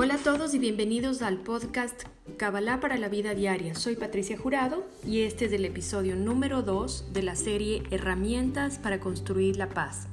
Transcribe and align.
Hola 0.00 0.14
a 0.14 0.18
todos 0.18 0.54
y 0.54 0.60
bienvenidos 0.60 1.22
al 1.22 1.38
podcast 1.38 2.04
Kabbalah 2.36 2.78
para 2.78 2.98
la 2.98 3.08
vida 3.08 3.34
diaria. 3.34 3.74
Soy 3.74 3.96
Patricia 3.96 4.38
Jurado 4.38 4.86
y 5.04 5.22
este 5.22 5.46
es 5.46 5.52
el 5.52 5.64
episodio 5.64 6.14
número 6.14 6.62
2 6.62 7.12
de 7.12 7.22
la 7.24 7.34
serie 7.34 7.82
Herramientas 7.90 8.78
para 8.78 9.00
construir 9.00 9.56
la 9.56 9.70
paz. 9.70 10.06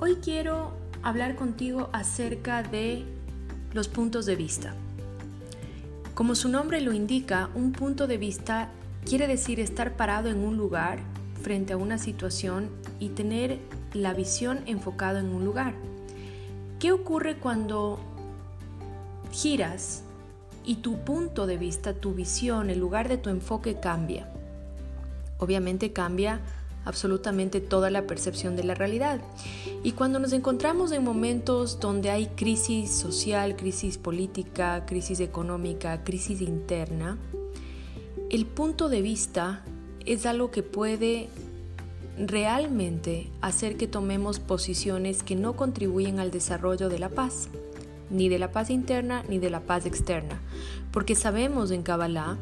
Hoy 0.00 0.16
quiero 0.16 0.72
hablar 1.04 1.36
contigo 1.36 1.90
acerca 1.92 2.64
de 2.64 3.04
los 3.72 3.86
puntos 3.86 4.26
de 4.26 4.34
vista. 4.34 4.74
Como 6.14 6.34
su 6.34 6.48
nombre 6.48 6.80
lo 6.80 6.92
indica, 6.92 7.50
un 7.54 7.70
punto 7.70 8.08
de 8.08 8.18
vista 8.18 8.70
quiere 9.04 9.28
decir 9.28 9.60
estar 9.60 9.94
parado 9.96 10.28
en 10.28 10.38
un 10.38 10.56
lugar 10.56 10.98
frente 11.40 11.74
a 11.74 11.76
una 11.76 11.98
situación 11.98 12.70
y 12.98 13.10
tener 13.10 13.60
la 13.94 14.12
visión 14.12 14.58
enfocada 14.66 15.20
en 15.20 15.28
un 15.28 15.44
lugar. 15.44 15.74
¿Qué 16.80 16.90
ocurre 16.90 17.36
cuando 17.36 18.15
giras 19.36 20.02
y 20.64 20.76
tu 20.76 20.98
punto 20.98 21.46
de 21.46 21.58
vista, 21.58 21.94
tu 21.94 22.14
visión, 22.14 22.70
el 22.70 22.78
lugar 22.78 23.08
de 23.08 23.18
tu 23.18 23.30
enfoque 23.30 23.78
cambia. 23.78 24.28
Obviamente 25.38 25.92
cambia 25.92 26.40
absolutamente 26.84 27.60
toda 27.60 27.90
la 27.90 28.06
percepción 28.06 28.56
de 28.56 28.64
la 28.64 28.74
realidad. 28.74 29.20
Y 29.82 29.92
cuando 29.92 30.18
nos 30.18 30.32
encontramos 30.32 30.92
en 30.92 31.04
momentos 31.04 31.78
donde 31.78 32.10
hay 32.10 32.26
crisis 32.28 32.90
social, 32.90 33.56
crisis 33.56 33.98
política, 33.98 34.86
crisis 34.86 35.20
económica, 35.20 36.02
crisis 36.02 36.40
interna, 36.40 37.18
el 38.30 38.46
punto 38.46 38.88
de 38.88 39.02
vista 39.02 39.64
es 40.06 40.26
algo 40.26 40.50
que 40.50 40.62
puede 40.62 41.28
realmente 42.18 43.30
hacer 43.42 43.76
que 43.76 43.86
tomemos 43.86 44.40
posiciones 44.40 45.22
que 45.22 45.36
no 45.36 45.54
contribuyen 45.54 46.18
al 46.18 46.30
desarrollo 46.30 46.88
de 46.88 46.98
la 46.98 47.10
paz 47.10 47.50
ni 48.10 48.28
de 48.28 48.38
la 48.38 48.52
paz 48.52 48.70
interna 48.70 49.22
ni 49.28 49.38
de 49.38 49.50
la 49.50 49.60
paz 49.60 49.86
externa, 49.86 50.40
porque 50.92 51.14
sabemos 51.14 51.70
en 51.70 51.82
Kabbalah 51.82 52.36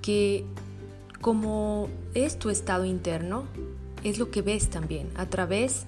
que 0.00 0.44
como 1.20 1.88
es 2.14 2.38
tu 2.38 2.50
estado 2.50 2.84
interno, 2.84 3.44
es 4.02 4.18
lo 4.18 4.30
que 4.30 4.42
ves 4.42 4.68
también 4.68 5.08
a 5.14 5.26
través 5.26 5.86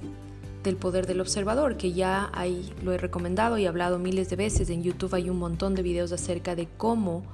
del 0.63 0.77
poder 0.77 1.07
del 1.07 1.21
observador, 1.21 1.77
que 1.77 1.93
ya 1.93 2.31
hay, 2.33 2.73
lo 2.83 2.93
he 2.93 2.99
recomendado 2.99 3.59
y 3.59 3.67
hablado 3.67 3.99
miles 3.99 4.31
de 4.31 4.37
veces. 4.37 4.71
En 4.71 4.83
YouTube 4.83 5.15
hay 5.15 5.29
un 5.29 5.39
montón 5.39 5.75
de 5.75 5.83
videos 5.83 6.13
acerca 6.13 6.55
de 6.55 6.69
cómo 6.77 7.25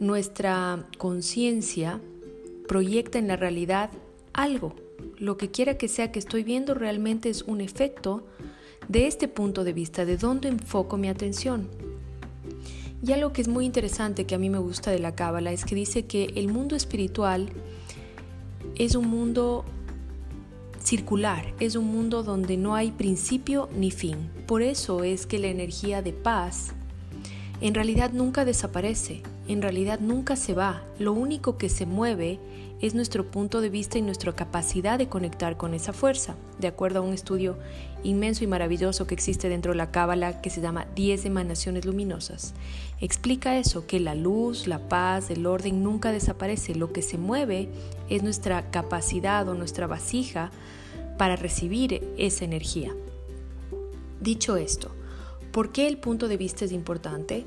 nuestra 0.00 0.84
conciencia 0.98 2.00
proyecta 2.66 3.18
en 3.18 3.28
la 3.28 3.36
realidad 3.36 3.90
algo. 4.32 4.74
Lo 5.18 5.36
que 5.36 5.50
quiera 5.50 5.78
que 5.78 5.88
sea 5.88 6.10
que 6.10 6.18
estoy 6.18 6.42
viendo 6.42 6.74
realmente 6.74 7.28
es 7.28 7.42
un 7.42 7.60
efecto 7.60 8.26
de 8.88 9.06
este 9.06 9.28
punto 9.28 9.64
de 9.64 9.72
vista, 9.72 10.04
de 10.04 10.16
dónde 10.16 10.48
enfoco 10.48 10.96
mi 10.96 11.08
atención. 11.08 11.68
Y 13.02 13.12
algo 13.12 13.32
que 13.32 13.42
es 13.42 13.48
muy 13.48 13.66
interesante 13.66 14.24
que 14.24 14.34
a 14.34 14.38
mí 14.38 14.50
me 14.50 14.58
gusta 14.58 14.90
de 14.90 14.98
la 14.98 15.14
Cábala 15.14 15.52
es 15.52 15.64
que 15.64 15.74
dice 15.74 16.06
que 16.06 16.32
el 16.34 16.48
mundo 16.48 16.76
espiritual 16.76 17.50
es 18.76 18.94
un 18.94 19.08
mundo 19.08 19.64
circular, 20.82 21.52
es 21.60 21.74
un 21.74 21.86
mundo 21.86 22.22
donde 22.22 22.56
no 22.56 22.74
hay 22.74 22.92
principio 22.92 23.68
ni 23.76 23.90
fin. 23.90 24.30
Por 24.46 24.62
eso 24.62 25.02
es 25.04 25.26
que 25.26 25.38
la 25.38 25.48
energía 25.48 26.00
de 26.00 26.12
paz 26.12 26.72
en 27.60 27.74
realidad 27.74 28.12
nunca 28.12 28.44
desaparece, 28.44 29.22
en 29.48 29.62
realidad 29.62 30.00
nunca 30.00 30.36
se 30.36 30.54
va, 30.54 30.84
lo 30.98 31.12
único 31.12 31.56
que 31.58 31.68
se 31.68 31.86
mueve 31.86 32.38
es 32.80 32.94
nuestro 32.94 33.30
punto 33.30 33.60
de 33.60 33.70
vista 33.70 33.96
y 33.96 34.02
nuestra 34.02 34.34
capacidad 34.34 34.98
de 34.98 35.08
conectar 35.08 35.56
con 35.56 35.72
esa 35.72 35.92
fuerza, 35.92 36.36
de 36.58 36.68
acuerdo 36.68 36.98
a 36.98 37.02
un 37.02 37.14
estudio 37.14 37.56
inmenso 38.02 38.44
y 38.44 38.46
maravilloso 38.46 39.06
que 39.06 39.14
existe 39.14 39.48
dentro 39.48 39.72
de 39.72 39.78
la 39.78 39.90
Cábala 39.90 40.42
que 40.42 40.50
se 40.50 40.60
llama 40.60 40.86
10 40.94 41.24
emanaciones 41.24 41.86
luminosas. 41.86 42.54
Explica 43.00 43.58
eso, 43.58 43.86
que 43.86 43.98
la 43.98 44.14
luz, 44.14 44.66
la 44.66 44.88
paz, 44.88 45.30
el 45.30 45.46
orden 45.46 45.82
nunca 45.82 46.12
desaparece, 46.12 46.74
lo 46.74 46.92
que 46.92 47.02
se 47.02 47.16
mueve 47.16 47.70
es 48.10 48.22
nuestra 48.22 48.70
capacidad 48.70 49.48
o 49.48 49.54
nuestra 49.54 49.86
vasija 49.86 50.50
para 51.16 51.36
recibir 51.36 52.02
esa 52.18 52.44
energía. 52.44 52.94
Dicho 54.20 54.56
esto, 54.56 54.90
¿por 55.50 55.72
qué 55.72 55.86
el 55.86 55.96
punto 55.96 56.28
de 56.28 56.36
vista 56.36 56.66
es 56.66 56.72
importante? 56.72 57.46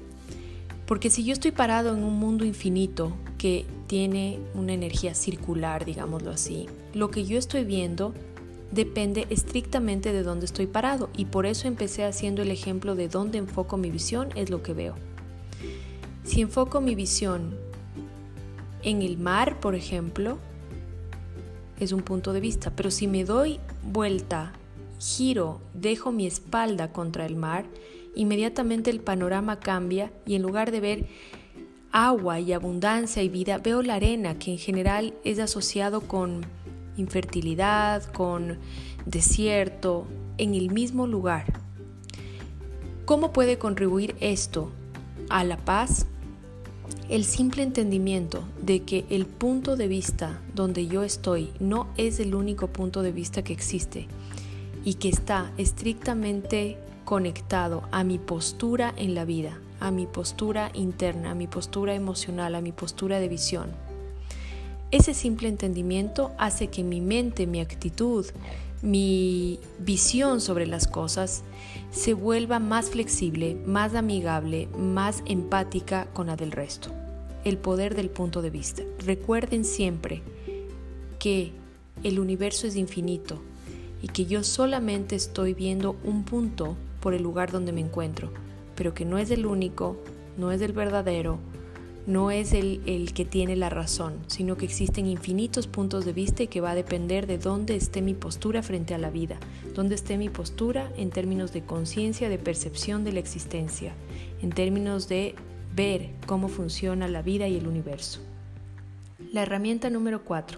Porque 0.90 1.12
si 1.12 1.24
yo 1.24 1.34
estoy 1.34 1.52
parado 1.52 1.94
en 1.96 2.04
un 2.04 2.18
mundo 2.18 2.46
infinito 2.46 3.16
que 3.38 3.68
tiene 3.86 4.40
una 4.56 4.74
energía 4.74 5.14
circular, 5.14 5.86
digámoslo 5.86 6.32
así, 6.32 6.66
lo 6.96 7.12
que 7.12 7.26
yo 7.26 7.38
estoy 7.38 7.64
viendo 7.64 8.16
depende 8.72 9.28
estrictamente 9.30 10.12
de 10.12 10.24
dónde 10.24 10.48
estoy 10.48 10.66
parado 10.66 11.12
y 11.16 11.26
por 11.26 11.46
eso 11.46 11.68
empecé 11.68 12.06
haciendo 12.06 12.42
el 12.42 12.50
ejemplo 12.50 12.96
de 12.96 13.08
dónde 13.08 13.38
enfoco 13.38 13.78
mi 13.78 13.92
visión 13.92 14.30
es 14.34 14.50
lo 14.50 14.64
que 14.64 14.74
veo. 14.74 14.96
Si 16.24 16.42
enfoco 16.42 16.82
mi 16.82 16.96
visión 16.96 17.56
en 18.82 19.04
el 19.04 19.20
mar, 19.20 19.60
por 19.60 19.76
ejemplo, 19.76 20.40
es 21.80 21.92
un 21.92 22.02
punto 22.02 22.34
de 22.34 22.40
vista, 22.40 22.72
pero 22.76 22.90
si 22.90 23.06
me 23.06 23.26
doy 23.26 23.60
vuelta, 23.84 24.54
giro, 24.98 25.62
dejo 25.76 26.12
mi 26.12 26.26
espalda 26.26 26.92
contra 26.92 27.28
el 27.28 27.36
mar, 27.36 27.66
inmediatamente 28.19 28.90
el 28.90 29.00
panorama 29.00 29.59
cambia 29.62 30.12
y 30.25 30.35
en 30.35 30.41
lugar 30.41 30.72
de 30.72 30.81
ver 30.81 31.06
agua 31.91 32.40
y 32.41 32.52
abundancia 32.52 33.24
y 33.24 33.30
vida, 33.30 33.57
veo 33.59 33.81
la 33.81 33.96
arena 33.96 34.38
que 34.38 34.52
en 34.52 34.57
general 34.57 35.13
es 35.24 35.40
asociado 35.40 36.02
con 36.02 36.46
infertilidad, 36.97 38.03
con 38.12 38.57
desierto, 39.06 40.06
en 40.38 40.53
el 40.53 40.69
mismo 40.69 41.07
lugar. 41.07 41.46
¿Cómo 43.06 43.31
puede 43.31 43.57
contribuir 43.57 44.16
esto 44.19 44.69
a 45.30 45.46
la 45.46 45.56
paz? 45.56 46.06
El 47.07 47.24
simple 47.24 47.63
entendimiento 47.63 48.44
de 48.62 48.81
que 48.84 49.06
el 49.09 49.25
punto 49.25 49.78
de 49.78 49.88
vista 49.88 50.41
donde 50.53 50.88
yo 50.88 51.03
estoy 51.03 51.51
no 51.59 51.88
es 51.96 52.19
el 52.19 52.36
único 52.36 52.68
punto 52.68 53.01
de 53.01 53.13
vista 53.13 53.44
que 53.44 53.53
existe 53.53 54.07
y 54.84 54.96
que 54.96 55.09
está 55.09 55.51
estrictamente 55.57 56.78
conectado 57.09 57.81
a 57.90 58.03
mi 58.03 58.20
postura 58.20 58.94
en 58.96 59.16
la 59.16 59.25
vida, 59.25 59.58
a 59.80 59.90
mi 59.90 60.06
postura 60.06 60.70
interna, 60.75 61.31
a 61.31 61.34
mi 61.34 61.47
postura 61.47 61.96
emocional, 61.96 62.53
a 62.53 62.62
mi 62.62 62.72
postura 62.72 63.20
de 63.20 63.28
visión. 63.28 63.72
Ese 64.92 65.16
simple 65.16 65.48
entendimiento 65.48 66.31
hace 66.38 66.68
que 66.68 66.84
mi 66.84 67.02
mente, 67.02 67.48
mi 67.48 67.62
actitud, 67.62 68.28
mi 68.84 69.59
visión 69.80 70.40
sobre 70.40 70.68
las 70.68 70.86
cosas 70.86 71.42
se 71.90 72.14
vuelva 72.14 72.59
más 72.59 72.92
flexible, 72.92 73.56
más 73.66 73.96
amigable, 73.96 74.68
más 74.78 75.24
empática 75.25 76.06
con 76.14 76.28
la 76.28 76.36
del 76.36 76.52
resto. 76.52 76.92
El 77.44 77.58
poder 77.58 77.96
del 77.96 78.12
punto 78.12 78.44
de 78.44 78.52
vista. 78.52 78.84
Recuerden 79.00 79.66
siempre 79.66 80.22
que 81.18 81.53
el 82.03 82.19
universo 82.19 82.68
es 82.68 82.75
infinito 82.75 83.42
y 84.00 84.09
que 84.09 84.28
yo 84.28 84.44
solamente 84.44 85.16
estoy 85.16 85.56
viendo 85.56 85.96
un 86.03 86.24
punto 86.24 86.78
por 87.00 87.14
el 87.14 87.24
lugar 87.24 87.52
donde 87.52 87.72
me 87.72 87.82
encuentro, 87.82 88.32
pero 88.76 88.94
que 88.94 89.06
no 89.06 89.18
es 89.18 89.32
el 89.32 89.46
único, 89.46 89.98
no 90.38 90.52
es 90.52 90.62
el 90.62 90.74
verdadero, 90.74 91.40
no 92.08 92.32
es 92.32 92.54
el, 92.54 92.82
el, 92.86 93.14
que 93.14 93.26
tiene 93.26 93.56
la 93.56 93.70
razón, 93.70 94.16
sino 94.28 94.58
que 94.58 94.66
existen 94.66 95.06
infinitos 95.06 95.68
puntos 95.68 96.06
de 96.06 96.14
vista 96.14 96.44
y 96.44 96.48
que 96.48 96.62
va 96.62 96.72
a 96.72 96.76
depender 96.76 97.28
de 97.28 97.38
dónde 97.38 97.76
esté 97.76 98.02
mi 98.02 98.16
postura 98.16 98.64
frente 98.64 98.94
a 98.94 98.98
la 98.98 99.12
vida, 99.12 99.40
dónde 99.76 99.96
esté 99.96 100.18
mi 100.18 100.30
postura 100.30 100.92
en 100.98 101.12
términos 101.12 101.54
de 101.54 101.64
conciencia, 101.64 102.30
de 102.30 102.40
percepción 102.40 103.04
de 103.04 103.12
la 103.12 103.20
existencia, 103.20 103.94
en 104.42 104.50
términos 104.50 105.08
de 105.08 105.36
ver 105.76 106.10
cómo 106.26 106.48
funciona 106.48 107.08
la 107.08 107.22
vida 107.22 107.48
y 107.48 107.58
el 107.58 107.68
universo. 107.68 108.22
La 109.31 109.44
herramienta 109.44 109.90
número 109.90 110.24
4. 110.24 110.58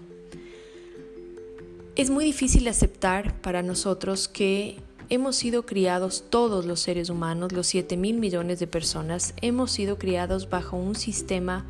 Es 1.96 2.10
muy 2.10 2.24
difícil 2.24 2.68
aceptar 2.70 3.42
para 3.42 3.62
nosotros 3.62 4.30
que 4.30 4.78
hemos 5.12 5.36
sido 5.36 5.66
criados 5.66 6.24
todos 6.30 6.66
los 6.66 6.80
seres 6.80 7.10
humanos, 7.10 7.52
los 7.52 7.68
7 7.68 7.98
mil 7.98 8.18
millones 8.18 8.60
de 8.60 8.68
personas, 8.68 9.34
hemos 9.42 9.70
sido 9.70 9.98
criados 9.98 10.50
bajo 10.50 10.78
un 10.78 10.96
sistema 10.96 11.66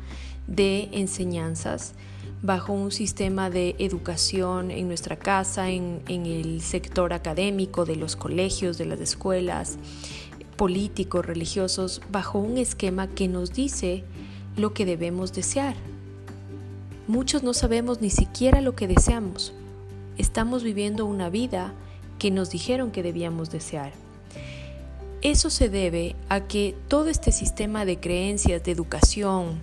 de 0.46 0.88
enseñanzas, 0.92 1.94
bajo 2.40 2.72
un 2.72 2.92
sistema 2.92 3.50
de 3.50 3.74
educación 3.80 4.70
en 4.70 4.86
nuestra 4.86 5.16
casa, 5.16 5.70
en, 5.70 6.02
en 6.06 6.26
el 6.26 6.60
sector 6.60 7.12
académico, 7.12 7.84
de 7.84 7.96
los 7.96 8.14
colegios, 8.14 8.78
de 8.78 8.86
las 8.86 9.00
escuelas, 9.00 9.76
políticos, 10.56 11.26
religiosos, 11.26 12.00
bajo 12.12 12.38
un 12.38 12.58
esquema 12.58 13.08
que 13.08 13.26
nos 13.26 13.52
dice 13.52 14.04
lo 14.56 14.72
que 14.72 14.86
debemos 14.86 15.32
desear. 15.32 15.74
Muchos 17.08 17.42
no 17.42 17.54
sabemos 17.54 18.00
ni 18.00 18.10
siquiera 18.10 18.60
lo 18.60 18.76
que 18.76 18.86
deseamos. 18.86 19.52
Estamos 20.16 20.62
viviendo 20.62 21.06
una 21.06 21.28
vida 21.28 21.74
que 22.18 22.30
nos 22.30 22.50
dijeron 22.50 22.90
que 22.90 23.02
debíamos 23.02 23.50
desear. 23.50 23.92
Eso 25.22 25.50
se 25.50 25.68
debe 25.68 26.16
a 26.28 26.40
que 26.40 26.74
todo 26.88 27.08
este 27.08 27.30
sistema 27.30 27.84
de 27.84 28.00
creencias, 28.00 28.64
de 28.64 28.72
educación, 28.72 29.60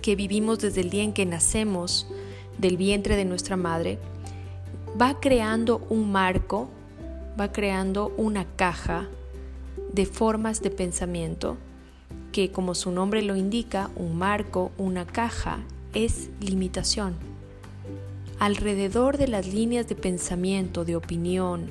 que 0.00 0.16
vivimos 0.16 0.58
desde 0.58 0.80
el 0.80 0.90
día 0.90 1.02
en 1.02 1.12
que 1.12 1.26
nacemos 1.26 2.06
del 2.58 2.76
vientre 2.76 3.16
de 3.16 3.24
nuestra 3.24 3.56
madre, 3.56 3.98
va 5.00 5.20
creando 5.20 5.84
un 5.88 6.12
marco, 6.12 6.68
va 7.38 7.52
creando 7.52 8.12
una 8.16 8.44
caja 8.56 9.08
de 9.92 10.06
formas 10.06 10.62
de 10.62 10.70
pensamiento 10.70 11.56
que, 12.32 12.50
como 12.50 12.74
su 12.74 12.90
nombre 12.90 13.22
lo 13.22 13.36
indica, 13.36 13.90
un 13.96 14.16
marco, 14.16 14.72
una 14.78 15.06
caja, 15.06 15.58
es 15.92 16.30
limitación. 16.40 17.14
Alrededor 18.38 19.16
de 19.16 19.28
las 19.28 19.46
líneas 19.46 19.88
de 19.88 19.94
pensamiento, 19.94 20.84
de 20.84 20.96
opinión, 20.96 21.70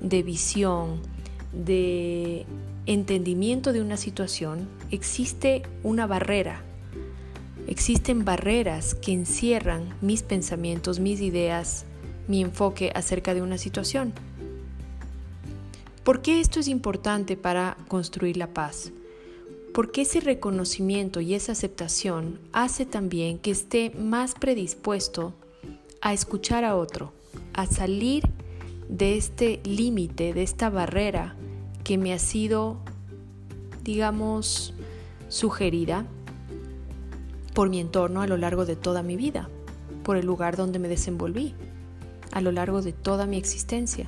de 0.00 0.22
visión, 0.22 1.00
de 1.52 2.46
entendimiento 2.86 3.72
de 3.72 3.80
una 3.80 3.96
situación, 3.96 4.68
existe 4.90 5.62
una 5.82 6.06
barrera. 6.06 6.62
Existen 7.66 8.24
barreras 8.24 8.94
que 8.94 9.12
encierran 9.12 9.94
mis 10.00 10.22
pensamientos, 10.22 11.00
mis 11.00 11.20
ideas, 11.20 11.86
mi 12.28 12.42
enfoque 12.42 12.92
acerca 12.94 13.34
de 13.34 13.42
una 13.42 13.58
situación. 13.58 14.12
¿Por 16.04 16.20
qué 16.20 16.40
esto 16.40 16.60
es 16.60 16.68
importante 16.68 17.36
para 17.36 17.78
construir 17.88 18.36
la 18.36 18.48
paz? 18.48 18.92
Porque 19.72 20.02
ese 20.02 20.20
reconocimiento 20.20 21.20
y 21.20 21.34
esa 21.34 21.52
aceptación 21.52 22.38
hace 22.52 22.84
también 22.84 23.38
que 23.38 23.50
esté 23.50 23.90
más 23.90 24.34
predispuesto 24.34 25.32
a 26.04 26.12
escuchar 26.12 26.64
a 26.64 26.76
otro, 26.76 27.14
a 27.54 27.64
salir 27.64 28.28
de 28.90 29.16
este 29.16 29.60
límite, 29.64 30.34
de 30.34 30.42
esta 30.42 30.68
barrera 30.68 31.34
que 31.82 31.96
me 31.96 32.12
ha 32.12 32.18
sido, 32.18 32.76
digamos, 33.82 34.74
sugerida 35.28 36.04
por 37.54 37.70
mi 37.70 37.80
entorno 37.80 38.20
a 38.20 38.26
lo 38.26 38.36
largo 38.36 38.66
de 38.66 38.76
toda 38.76 39.02
mi 39.02 39.16
vida, 39.16 39.48
por 40.02 40.18
el 40.18 40.26
lugar 40.26 40.58
donde 40.58 40.78
me 40.78 40.88
desenvolví 40.88 41.54
a 42.32 42.42
lo 42.42 42.52
largo 42.52 42.82
de 42.82 42.92
toda 42.92 43.24
mi 43.24 43.38
existencia. 43.38 44.06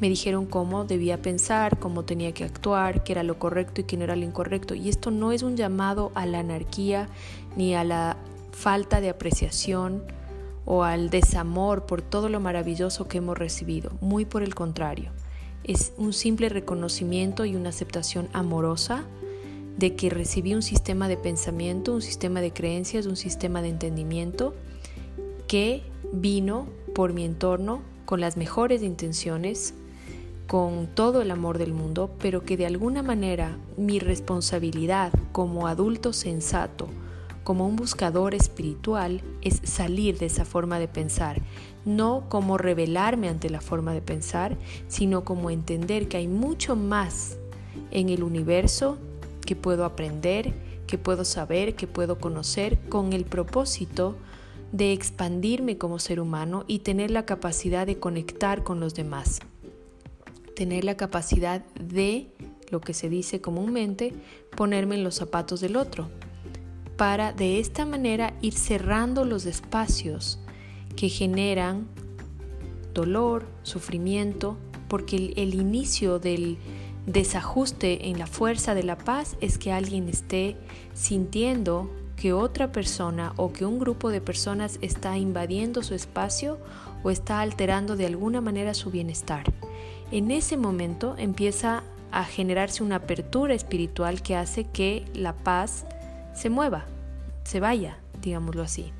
Me 0.00 0.08
dijeron 0.08 0.46
cómo 0.46 0.86
debía 0.86 1.20
pensar, 1.20 1.78
cómo 1.78 2.06
tenía 2.06 2.32
que 2.32 2.44
actuar, 2.44 3.04
qué 3.04 3.12
era 3.12 3.22
lo 3.22 3.38
correcto 3.38 3.82
y 3.82 3.84
qué 3.84 3.98
no 3.98 4.04
era 4.04 4.16
lo 4.16 4.24
incorrecto. 4.24 4.74
Y 4.74 4.88
esto 4.88 5.10
no 5.10 5.32
es 5.32 5.42
un 5.42 5.58
llamado 5.58 6.10
a 6.14 6.24
la 6.24 6.38
anarquía 6.38 7.10
ni 7.54 7.74
a 7.74 7.84
la 7.84 8.16
falta 8.52 9.02
de 9.02 9.10
apreciación 9.10 10.04
o 10.64 10.84
al 10.84 11.10
desamor 11.10 11.86
por 11.86 12.02
todo 12.02 12.28
lo 12.28 12.40
maravilloso 12.40 13.08
que 13.08 13.18
hemos 13.18 13.36
recibido. 13.36 13.92
Muy 14.00 14.24
por 14.24 14.42
el 14.42 14.54
contrario. 14.54 15.10
Es 15.64 15.92
un 15.96 16.12
simple 16.12 16.48
reconocimiento 16.48 17.44
y 17.44 17.56
una 17.56 17.70
aceptación 17.70 18.28
amorosa 18.32 19.04
de 19.76 19.94
que 19.94 20.10
recibí 20.10 20.54
un 20.54 20.62
sistema 20.62 21.08
de 21.08 21.16
pensamiento, 21.16 21.94
un 21.94 22.02
sistema 22.02 22.40
de 22.40 22.52
creencias, 22.52 23.06
un 23.06 23.16
sistema 23.16 23.62
de 23.62 23.68
entendimiento 23.68 24.54
que 25.46 25.82
vino 26.12 26.66
por 26.94 27.12
mi 27.12 27.24
entorno 27.24 27.82
con 28.04 28.20
las 28.20 28.36
mejores 28.36 28.82
intenciones, 28.82 29.74
con 30.46 30.88
todo 30.94 31.22
el 31.22 31.30
amor 31.30 31.58
del 31.58 31.72
mundo, 31.72 32.10
pero 32.20 32.42
que 32.42 32.56
de 32.56 32.66
alguna 32.66 33.02
manera 33.02 33.56
mi 33.76 33.98
responsabilidad 33.98 35.12
como 35.32 35.66
adulto 35.66 36.12
sensato, 36.12 36.88
como 37.52 37.66
un 37.66 37.76
buscador 37.76 38.34
espiritual, 38.34 39.20
es 39.42 39.60
salir 39.64 40.16
de 40.16 40.24
esa 40.24 40.46
forma 40.46 40.78
de 40.78 40.88
pensar, 40.88 41.42
no 41.84 42.24
como 42.30 42.56
revelarme 42.56 43.28
ante 43.28 43.50
la 43.50 43.60
forma 43.60 43.92
de 43.92 44.00
pensar, 44.00 44.56
sino 44.88 45.22
como 45.22 45.50
entender 45.50 46.08
que 46.08 46.16
hay 46.16 46.28
mucho 46.28 46.76
más 46.76 47.36
en 47.90 48.08
el 48.08 48.22
universo 48.22 48.96
que 49.44 49.54
puedo 49.54 49.84
aprender, 49.84 50.54
que 50.86 50.96
puedo 50.96 51.26
saber, 51.26 51.74
que 51.74 51.86
puedo 51.86 52.16
conocer, 52.18 52.78
con 52.88 53.12
el 53.12 53.26
propósito 53.26 54.16
de 54.72 54.94
expandirme 54.94 55.76
como 55.76 55.98
ser 55.98 56.20
humano 56.20 56.64
y 56.66 56.78
tener 56.78 57.10
la 57.10 57.26
capacidad 57.26 57.86
de 57.86 57.98
conectar 57.98 58.64
con 58.64 58.80
los 58.80 58.94
demás. 58.94 59.40
Tener 60.56 60.84
la 60.84 60.96
capacidad 60.96 61.62
de, 61.74 62.32
lo 62.70 62.80
que 62.80 62.94
se 62.94 63.10
dice 63.10 63.42
comúnmente, 63.42 64.14
ponerme 64.56 64.94
en 64.94 65.04
los 65.04 65.16
zapatos 65.16 65.60
del 65.60 65.76
otro, 65.76 66.08
para 67.02 67.32
de 67.32 67.58
esta 67.58 67.84
manera 67.84 68.32
ir 68.42 68.54
cerrando 68.54 69.24
los 69.24 69.44
espacios 69.44 70.38
que 70.94 71.08
generan 71.08 71.88
dolor, 72.94 73.48
sufrimiento, 73.64 74.56
porque 74.86 75.16
el, 75.34 75.54
inicio 75.54 76.20
del 76.20 76.58
desajuste 77.06 78.08
en 78.08 78.20
la 78.20 78.28
fuerza 78.28 78.76
de 78.76 78.84
la 78.84 78.98
paz 78.98 79.36
es 79.40 79.58
que 79.58 79.72
alguien 79.72 80.08
esté 80.08 80.56
sintiendo 80.94 81.90
que 82.14 82.32
otra 82.32 82.70
persona 82.70 83.32
o 83.34 83.52
que 83.52 83.66
un 83.66 83.80
grupo 83.80 84.10
de 84.10 84.20
personas 84.20 84.78
está 84.80 85.18
invadiendo 85.18 85.82
su 85.82 85.96
espacio 85.96 86.56
o 87.02 87.10
está 87.10 87.40
alterando 87.40 87.96
de 87.96 88.06
alguna 88.06 88.40
manera 88.40 88.74
su 88.74 88.92
bienestar. 88.92 89.52
En 90.12 90.30
ese 90.30 90.56
momento 90.56 91.16
empieza 91.18 91.82
a 92.12 92.24
generarse 92.24 92.84
una 92.84 92.94
apertura 92.94 93.54
espiritual 93.54 94.22
que 94.22 94.36
hace 94.36 94.68
que 94.68 95.04
la 95.14 95.32
paz 95.32 95.84
se 96.32 96.48
mueva, 96.48 96.86
se 97.44 97.60
vaya, 97.60 97.98
digámoslo 98.20 98.62
así, 98.62 98.92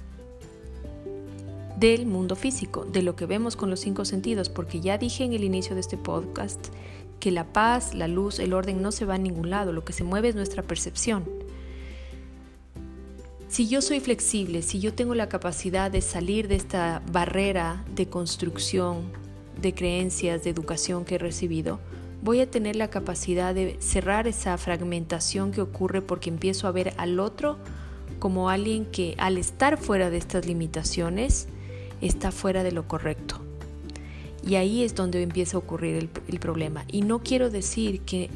del 1.78 2.06
mundo 2.06 2.36
físico, 2.36 2.84
de 2.84 3.02
lo 3.02 3.16
que 3.16 3.26
vemos 3.26 3.56
con 3.56 3.70
los 3.70 3.80
cinco 3.80 4.04
sentidos, 4.04 4.48
porque 4.48 4.80
ya 4.80 4.98
dije 4.98 5.24
en 5.24 5.32
el 5.32 5.44
inicio 5.44 5.74
de 5.74 5.80
este 5.80 5.96
podcast 5.96 6.68
que 7.18 7.30
la 7.30 7.52
paz, 7.52 7.94
la 7.94 8.08
luz, 8.08 8.38
el 8.38 8.52
orden 8.52 8.82
no 8.82 8.92
se 8.92 9.04
va 9.04 9.14
a 9.14 9.18
ningún 9.18 9.50
lado, 9.50 9.72
lo 9.72 9.84
que 9.84 9.92
se 9.92 10.04
mueve 10.04 10.28
es 10.28 10.34
nuestra 10.34 10.62
percepción. 10.62 11.24
Si 13.48 13.68
yo 13.68 13.82
soy 13.82 14.00
flexible, 14.00 14.62
si 14.62 14.80
yo 14.80 14.94
tengo 14.94 15.14
la 15.14 15.28
capacidad 15.28 15.90
de 15.90 16.00
salir 16.00 16.48
de 16.48 16.56
esta 16.56 17.02
barrera 17.12 17.84
de 17.94 18.08
construcción, 18.08 19.12
de 19.60 19.74
creencias, 19.74 20.42
de 20.42 20.50
educación 20.50 21.04
que 21.04 21.16
he 21.16 21.18
recibido, 21.18 21.78
voy 22.22 22.40
a 22.40 22.50
tener 22.50 22.76
la 22.76 22.88
capacidad 22.88 23.54
de 23.54 23.76
cerrar 23.80 24.26
esa 24.26 24.56
fragmentación 24.56 25.52
que 25.52 25.60
ocurre 25.60 26.00
porque 26.00 26.30
empiezo 26.30 26.66
a 26.66 26.72
ver 26.72 26.94
al 26.96 27.20
otro 27.20 27.58
como 28.22 28.50
alguien 28.50 28.84
que 28.84 29.16
al 29.18 29.36
estar 29.36 29.76
fuera 29.76 30.08
de 30.08 30.16
estas 30.16 30.46
limitaciones 30.46 31.48
está 32.00 32.30
fuera 32.30 32.62
de 32.62 32.70
lo 32.70 32.86
correcto. 32.86 33.40
Y 34.46 34.54
ahí 34.54 34.84
es 34.84 34.94
donde 34.94 35.24
empieza 35.24 35.56
a 35.56 35.58
ocurrir 35.58 36.08
el, 36.28 36.38
problema. 36.38 36.84
Y 36.86 37.00
no 37.00 37.24
quiero 37.24 37.50
decir 37.50 38.02
que 38.02 38.30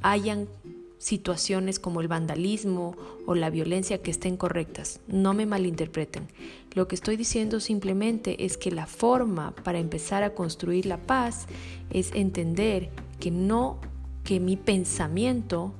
hayan 0.00 0.48
situaciones 0.96 1.78
como 1.78 2.00
el 2.00 2.08
vandalismo 2.08 2.96
o 3.26 3.34
la 3.34 3.50
violencia 3.50 4.00
que 4.00 4.10
estén 4.10 4.38
correctas. 4.38 5.00
No 5.06 5.34
me 5.34 5.44
malinterpreten. 5.44 6.26
Lo 6.72 6.88
que 6.88 6.94
estoy 6.94 7.18
diciendo 7.18 7.60
simplemente 7.60 8.46
es 8.46 8.56
que 8.56 8.70
la 8.70 8.86
forma 8.86 9.54
para 9.64 9.80
empezar 9.80 10.22
a 10.22 10.32
construir 10.32 10.86
la 10.86 10.96
paz 10.96 11.44
es 11.90 12.10
entender 12.14 12.88
que 13.20 13.30
no, 13.30 13.80
que 14.24 14.40
mi 14.40 14.56
pensamiento 14.56 15.74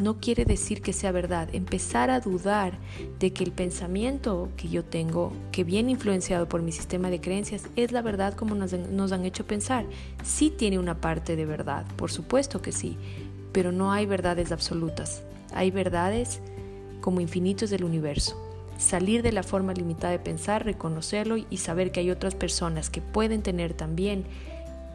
no 0.00 0.20
quiere 0.20 0.44
decir 0.44 0.82
que 0.82 0.92
sea 0.92 1.12
verdad. 1.12 1.48
Empezar 1.52 2.10
a 2.10 2.20
dudar 2.20 2.78
de 3.18 3.32
que 3.32 3.44
el 3.44 3.52
pensamiento 3.52 4.48
que 4.56 4.68
yo 4.68 4.84
tengo, 4.84 5.32
que 5.52 5.64
viene 5.64 5.92
influenciado 5.92 6.48
por 6.48 6.62
mi 6.62 6.72
sistema 6.72 7.10
de 7.10 7.20
creencias, 7.20 7.64
es 7.76 7.92
la 7.92 8.02
verdad 8.02 8.34
como 8.34 8.54
nos, 8.54 8.72
nos 8.72 9.12
han 9.12 9.24
hecho 9.24 9.46
pensar. 9.46 9.86
Sí 10.22 10.50
tiene 10.50 10.78
una 10.78 11.00
parte 11.00 11.36
de 11.36 11.46
verdad, 11.46 11.86
por 11.96 12.10
supuesto 12.10 12.62
que 12.62 12.72
sí, 12.72 12.96
pero 13.52 13.72
no 13.72 13.92
hay 13.92 14.06
verdades 14.06 14.52
absolutas. 14.52 15.22
Hay 15.52 15.70
verdades 15.70 16.40
como 17.00 17.20
infinitos 17.20 17.70
del 17.70 17.84
universo. 17.84 18.44
Salir 18.78 19.22
de 19.22 19.32
la 19.32 19.42
forma 19.42 19.72
limitada 19.72 20.12
de 20.12 20.18
pensar, 20.20 20.64
reconocerlo 20.64 21.36
y 21.36 21.56
saber 21.56 21.90
que 21.90 22.00
hay 22.00 22.10
otras 22.10 22.36
personas 22.36 22.90
que 22.90 23.00
pueden 23.00 23.42
tener 23.42 23.74
también 23.74 24.24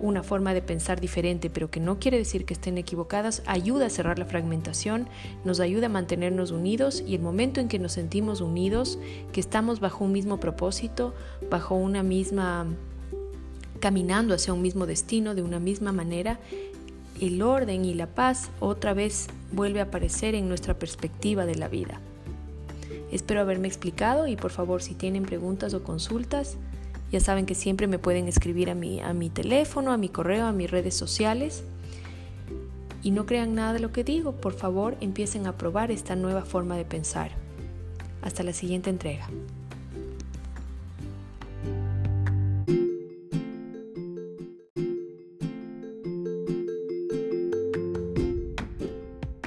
una 0.04 0.22
forma 0.22 0.54
de 0.54 0.62
pensar 0.62 1.00
diferente, 1.00 1.50
pero 1.50 1.72
que 1.72 1.80
no 1.80 1.98
quiere 1.98 2.18
decir 2.18 2.44
que 2.44 2.54
estén 2.54 2.78
equivocadas, 2.78 3.42
ayuda 3.46 3.86
a 3.86 3.90
cerrar 3.90 4.20
la 4.20 4.26
fragmentación, 4.26 5.08
nos 5.46 5.62
ayuda 5.62 5.86
a 5.86 5.90
mantenernos 5.90 6.52
unidos 6.52 7.02
y 7.08 7.16
el 7.16 7.22
momento 7.22 7.62
en 7.62 7.70
que 7.70 7.80
nos 7.80 7.94
sentimos 7.94 8.42
unidos, 8.42 9.00
que 9.32 9.40
estamos 9.40 9.80
bajo 9.80 10.04
un 10.04 10.12
mismo 10.12 10.42
propósito, 10.42 11.14
bajo 11.50 11.76
una 11.76 12.04
misma 12.04 12.68
caminando 13.80 14.34
hacia 14.34 14.54
un 14.54 14.62
mismo 14.62 14.86
destino 14.86 15.36
de 15.36 15.42
una 15.42 15.60
misma 15.60 15.94
manera, 15.94 16.38
el 17.22 17.42
orden 17.42 17.86
y 17.86 17.94
la 17.94 18.08
paz 18.08 18.50
otra 18.60 18.94
vez 18.94 19.28
vuelve 19.54 19.80
a 19.80 19.84
aparecer 19.84 20.36
en 20.36 20.50
nuestra 20.50 20.74
perspectiva 20.74 21.46
de 21.46 21.56
la 21.56 21.70
vida. 21.70 22.02
Espero 23.10 23.40
haberme 23.40 23.70
explicado 23.70 24.28
y 24.28 24.36
por 24.36 24.52
favor 24.52 24.82
si 24.82 24.96
tienen 24.96 25.24
preguntas 25.24 25.74
o 25.74 25.84
consultas, 25.84 26.58
ya 27.14 27.20
saben 27.20 27.46
que 27.46 27.54
siempre 27.54 27.86
me 27.86 28.00
pueden 28.00 28.28
escribir 28.28 28.72
a 28.72 28.74
mi, 28.74 29.00
a 29.00 29.14
mi 29.14 29.30
teléfono, 29.30 29.92
a 29.92 29.98
mi 29.98 30.10
correo, 30.10 30.48
a 30.48 30.52
mis 30.52 30.72
redes 30.72 30.96
sociales. 30.96 31.64
Y 33.04 33.12
no 33.12 33.28
crean 33.28 33.54
nada 33.54 33.72
de 33.74 33.80
lo 33.80 33.92
que 33.92 34.04
digo, 34.04 34.32
por 34.32 34.54
favor 34.54 34.98
empiecen 35.00 35.46
a 35.46 35.56
probar 35.56 35.92
esta 35.92 36.16
nueva 36.16 36.44
forma 36.44 36.76
de 36.76 36.86
pensar. 36.86 37.30
Hasta 38.24 38.42
la 38.42 38.52
siguiente 38.52 38.90
entrega. 38.90 39.30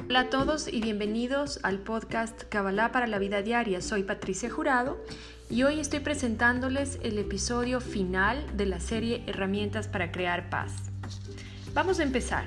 Hola 0.08 0.20
a 0.20 0.30
todos 0.30 0.72
y 0.72 0.80
bienvenidos 0.80 1.58
al 1.64 1.80
podcast 1.80 2.44
Kabbalah 2.44 2.92
para 2.92 3.08
la 3.08 3.18
vida 3.18 3.42
diaria. 3.42 3.80
Soy 3.80 4.04
Patricia 4.04 4.48
Jurado 4.48 4.98
y 5.48 5.62
hoy 5.62 5.78
estoy 5.78 6.00
presentándoles 6.00 6.98
el 7.02 7.18
episodio 7.18 7.80
final 7.80 8.44
de 8.56 8.66
la 8.66 8.80
serie 8.80 9.22
Herramientas 9.26 9.86
para 9.86 10.10
crear 10.10 10.50
paz. 10.50 10.72
Vamos 11.72 12.00
a 12.00 12.02
empezar. 12.02 12.44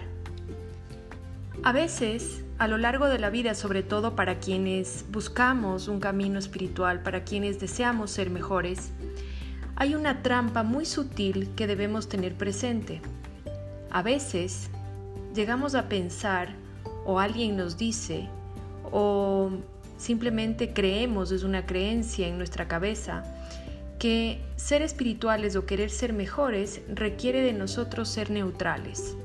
A 1.64 1.72
veces, 1.72 2.44
a 2.58 2.68
lo 2.68 2.78
largo 2.78 3.08
de 3.08 3.20
la 3.20 3.30
vida, 3.30 3.54
sobre 3.54 3.84
todo 3.84 4.16
para 4.16 4.40
quienes 4.40 5.06
buscamos 5.12 5.88
un 5.88 6.00
camino 6.00 6.40
espiritual, 6.40 7.02
para 7.02 7.24
quienes 7.24 7.60
deseamos 7.60 8.12
ser 8.12 8.30
mejores, 8.30 8.92
hay 9.76 9.96
una 9.96 10.22
trampa 10.22 10.64
muy 10.64 10.86
sutil 10.86 11.50
que 11.56 11.68
debemos 11.68 12.10
tener 12.10 12.36
presente. 12.36 13.02
A 13.92 14.04
veces 14.04 14.70
llegamos 15.34 15.74
a 15.74 15.88
pensar 15.88 16.54
o 17.06 17.20
alguien 17.20 17.56
nos 17.56 17.78
dice 17.78 18.28
o 18.92 19.52
simplemente 20.00 20.74
creemos, 20.74 21.32
es 21.32 21.44
una 21.44 21.68
creencia 21.68 22.28
en 22.28 22.38
nuestra 22.38 22.68
cabeza, 22.68 23.24
que 24.00 24.42
ser 24.56 24.82
espirituales 24.82 25.56
o 25.58 25.66
querer 25.66 25.92
ser 25.92 26.14
mejores 26.14 26.82
requiere 26.88 27.42
de 27.42 27.54
nosotros 27.54 28.08
ser 28.08 28.32
neutrales. 28.32 29.16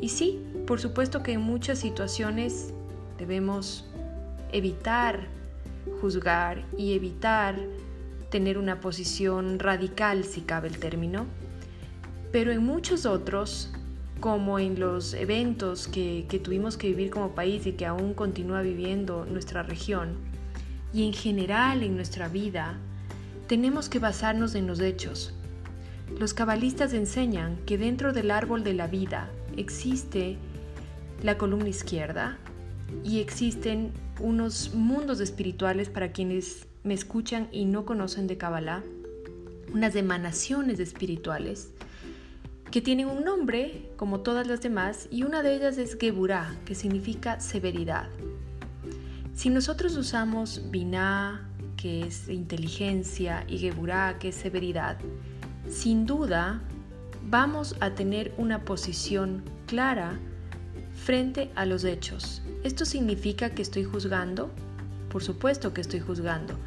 Y 0.00 0.08
sí, 0.10 0.40
por 0.66 0.80
supuesto 0.80 1.22
que 1.22 1.32
en 1.32 1.40
muchas 1.40 1.80
situaciones 1.80 2.72
debemos 3.18 3.84
evitar 4.52 5.26
juzgar 6.00 6.64
y 6.78 6.94
evitar 6.94 7.56
tener 8.30 8.58
una 8.58 8.80
posición 8.80 9.58
radical, 9.58 10.24
si 10.24 10.42
cabe 10.42 10.68
el 10.68 10.78
término, 10.78 11.26
pero 12.30 12.52
en 12.52 12.64
muchos 12.64 13.06
otros, 13.06 13.72
como 14.20 14.58
en 14.58 14.80
los 14.80 15.14
eventos 15.14 15.88
que, 15.88 16.26
que 16.28 16.38
tuvimos 16.38 16.76
que 16.76 16.88
vivir 16.88 17.10
como 17.10 17.34
país 17.34 17.66
y 17.66 17.72
que 17.72 17.86
aún 17.86 18.14
continúa 18.14 18.62
viviendo 18.62 19.26
nuestra 19.26 19.62
región, 19.62 20.16
y 20.92 21.06
en 21.06 21.12
general 21.12 21.82
en 21.82 21.96
nuestra 21.96 22.28
vida, 22.28 22.78
tenemos 23.46 23.88
que 23.88 23.98
basarnos 23.98 24.54
en 24.54 24.66
los 24.66 24.80
hechos. 24.80 25.34
Los 26.18 26.34
cabalistas 26.34 26.94
enseñan 26.94 27.58
que 27.66 27.78
dentro 27.78 28.12
del 28.12 28.30
árbol 28.30 28.64
de 28.64 28.74
la 28.74 28.86
vida 28.86 29.30
existe 29.56 30.38
la 31.22 31.36
columna 31.36 31.68
izquierda 31.68 32.38
y 33.04 33.20
existen 33.20 33.92
unos 34.20 34.74
mundos 34.74 35.20
espirituales 35.20 35.90
para 35.90 36.12
quienes 36.12 36.66
me 36.84 36.94
escuchan 36.94 37.48
y 37.52 37.64
no 37.64 37.84
conocen 37.84 38.26
de 38.26 38.38
Kabbalah, 38.38 38.82
unas 39.72 39.96
emanaciones 39.96 40.78
espirituales 40.78 41.72
que 42.70 42.80
tienen 42.80 43.06
un 43.06 43.24
nombre 43.24 43.90
como 43.96 44.20
todas 44.20 44.46
las 44.46 44.60
demás 44.60 45.08
y 45.10 45.22
una 45.22 45.42
de 45.42 45.54
ellas 45.54 45.78
es 45.78 45.96
Geburah, 45.98 46.54
que 46.64 46.74
significa 46.74 47.40
severidad. 47.40 48.08
Si 49.34 49.50
nosotros 49.50 49.96
usamos 49.96 50.62
Binah, 50.70 51.48
que 51.76 52.06
es 52.06 52.28
inteligencia, 52.28 53.44
y 53.46 53.58
Geburah, 53.58 54.18
que 54.18 54.28
es 54.28 54.34
severidad, 54.34 54.98
sin 55.68 56.06
duda 56.06 56.62
vamos 57.28 57.76
a 57.80 57.90
tener 57.90 58.32
una 58.38 58.64
posición 58.64 59.42
clara 59.66 60.18
frente 60.94 61.50
a 61.54 61.66
los 61.66 61.84
hechos. 61.84 62.42
¿Esto 62.64 62.84
significa 62.84 63.50
que 63.50 63.62
estoy 63.62 63.84
juzgando? 63.84 64.50
Por 65.10 65.22
supuesto 65.22 65.72
que 65.72 65.80
estoy 65.80 66.00
juzgando, 66.00 66.58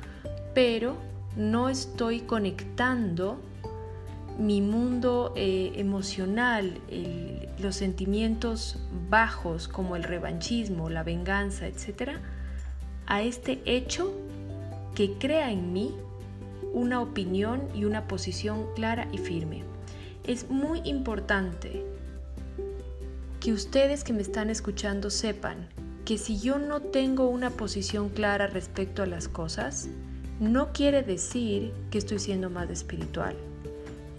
pero 0.53 0.96
no 1.36 1.70
estoy 1.70 2.22
conectando 2.22 3.39
mi 4.39 4.62
mundo 4.62 5.34
eh, 5.36 5.74
emocional, 5.75 6.79
los 7.60 7.75
sentimientos 7.75 8.77
bajos 9.10 9.67
como 9.67 9.98
el 9.98 10.03
revanchismo, 10.03 10.89
la 10.89 11.03
venganza, 11.03 11.67
etc., 11.67 12.13
a 13.05 13.22
este 13.22 13.62
hecho 13.65 14.13
que 14.96 15.17
crea 15.17 15.51
en 15.51 15.74
mí 15.74 15.93
una 16.74 17.01
opinión 17.01 17.67
y 17.75 17.84
una 17.84 18.08
posición 18.08 18.65
clara 18.75 19.10
y 19.12 19.17
firme. 19.17 19.63
Es 20.25 20.50
muy 20.50 20.81
importante 20.86 21.84
que 23.39 23.51
ustedes 23.51 24.03
que 24.03 24.13
me 24.13 24.22
están 24.22 24.50
escuchando 24.50 25.10
sepan 25.10 25.67
que 26.05 26.17
si 26.17 26.39
yo 26.39 26.60
no 26.60 26.81
tengo 26.81 27.27
una 27.27 27.50
posición 27.50 28.10
clara 28.10 28.48
respecto 28.48 29.03
a 29.03 29.05
las 29.05 29.27
cosas, 29.27 29.89
no 30.39 30.72
quiere 30.72 31.03
decir 31.03 31.74
que 31.91 31.98
estoy 31.98 32.19
siendo 32.19 32.50
más 32.50 32.69
espiritual. 32.69 33.36